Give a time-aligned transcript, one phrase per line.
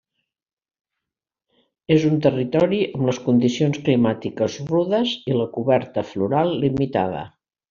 [1.95, 7.23] És un territori amb les condicions climàtiques rudes i la coberta floral limitada.